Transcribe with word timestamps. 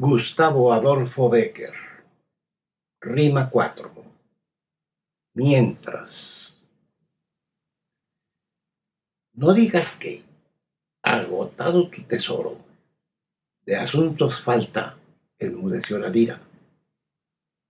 Gustavo 0.00 0.72
Adolfo 0.72 1.28
Becker. 1.28 1.74
Rima 3.00 3.50
4. 3.50 3.90
Mientras. 5.34 6.64
No 9.32 9.52
digas 9.52 9.90
que, 9.96 10.22
agotado 11.02 11.88
tu 11.88 12.02
tesoro, 12.02 12.58
de 13.66 13.74
asuntos 13.74 14.40
falta, 14.40 14.96
enmudeció 15.36 15.98
la 15.98 16.10
lira. 16.10 16.42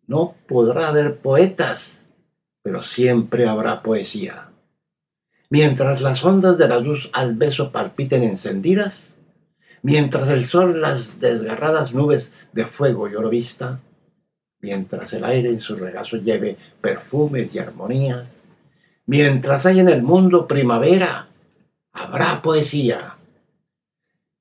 No 0.06 0.34
podrá 0.46 0.88
haber 0.88 1.20
poetas, 1.20 2.02
pero 2.60 2.82
siempre 2.82 3.48
habrá 3.48 3.82
poesía. 3.82 4.50
Mientras 5.48 6.02
las 6.02 6.22
ondas 6.22 6.58
de 6.58 6.68
la 6.68 6.79
luz 6.79 7.08
al 7.14 7.36
beso 7.36 7.72
palpiten 7.72 8.22
encendidas, 8.22 9.14
mientras 9.89 10.29
el 10.29 10.45
sol 10.45 10.82
las 10.82 11.18
desgarradas 11.18 11.95
nubes 11.95 12.34
de 12.52 12.66
fuego 12.66 13.09
y 13.09 13.30
vista, 13.30 13.80
mientras 14.60 15.15
el 15.15 15.24
aire 15.24 15.48
en 15.48 15.62
su 15.62 15.77
regazo 15.77 16.19
lleve 16.19 16.59
perfumes 16.79 17.55
y 17.55 17.59
armonías, 17.59 18.45
mientras 19.06 19.65
hay 19.65 19.80
en 19.80 19.88
el 19.88 20.02
mundo 20.02 20.46
primavera, 20.46 21.29
habrá 21.93 22.43
poesía. 22.43 23.16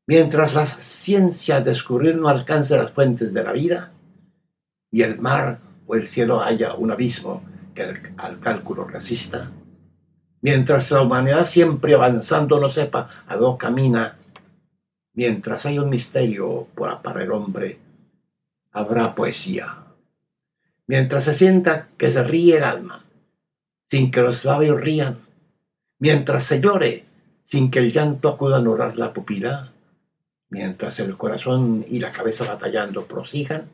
Mientras 0.06 0.54
la 0.54 0.66
ciencia 0.66 1.62
descubrir 1.62 2.18
no 2.18 2.28
alcance 2.28 2.76
las 2.76 2.92
fuentes 2.92 3.34
de 3.34 3.44
la 3.46 3.54
vida, 3.54 3.94
y 4.92 5.04
el 5.04 5.18
mar 5.18 5.60
o 5.86 5.96
el 5.96 6.08
cielo 6.08 6.44
haya 6.44 6.74
un 6.74 6.92
abismo 6.92 7.42
que 7.74 7.84
al 8.18 8.42
cálculo 8.42 8.84
resista, 8.84 9.50
mientras 10.42 10.92
la 10.92 11.04
humanidad 11.04 11.46
siempre 11.46 11.94
avanzando 11.94 12.60
no 12.60 12.70
sepa 12.70 13.24
a 13.26 13.38
dónde 13.38 13.60
camina, 13.60 14.18
Mientras 15.18 15.66
hay 15.66 15.80
un 15.80 15.90
misterio 15.90 16.68
por 16.76 16.92
aparar 16.92 17.32
hombre, 17.32 17.80
habrá 18.72 19.16
poesía. 19.16 19.86
Mientras 20.86 21.24
se 21.24 21.34
sienta 21.34 21.88
que 21.98 22.12
se 22.12 22.22
ríe 22.22 22.58
el 22.58 22.64
alma, 22.64 23.04
sin 23.90 24.12
que 24.12 24.22
los 24.22 24.46
labios 24.46 24.80
rían, 24.80 25.26
mientras 25.98 26.44
se 26.44 26.62
llore, 26.62 27.06
sin 27.48 27.72
que 27.72 27.80
el 27.80 27.92
llanto 27.92 28.30
acuda 28.30 28.58
a 28.58 28.60
anular 28.60 28.96
la 28.96 29.12
pupila, 29.12 29.74
mientras 30.50 31.00
el 31.00 31.18
corazón 31.18 31.84
y 31.90 31.98
la 31.98 32.12
cabeza 32.12 32.46
batallando 32.46 33.08
prosigan, 33.08 33.72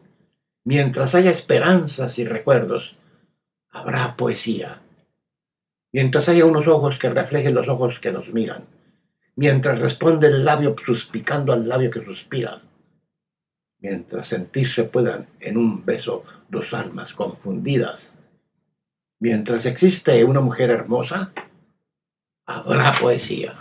mientras 0.64 1.14
haya 1.14 1.32
esperanzas 1.32 2.20
y 2.20 2.24
recuerdos, 2.24 2.96
habrá 3.70 4.16
poesía. 4.16 4.80
Mientras 5.92 6.30
haya 6.30 6.46
unos 6.46 6.70
ojos 6.70 6.98
que 6.98 7.10
reflejen 7.10 7.54
los 7.54 7.68
ojos 7.68 8.00
que 8.00 8.14
nos 8.14 8.30
miran, 8.30 8.64
mientras 9.36 9.80
responde 9.80 10.28
el 10.28 10.46
labio 10.46 10.76
suspicando 10.84 11.54
al 11.54 11.68
labio 11.68 11.90
que 11.92 12.04
suspira, 12.04 12.62
mientras 13.80 14.28
sentirse 14.28 14.84
puedan 14.84 15.28
en 15.40 15.58
un 15.58 15.86
beso 15.86 16.24
dos 16.50 16.74
almas 16.74 17.14
confundidas, 17.14 18.14
mientras 19.20 19.66
existe 19.66 20.24
una 20.24 20.42
mujer 20.42 20.70
hermosa, 20.70 21.34
habrá 22.46 22.94
poesía. 22.94 23.56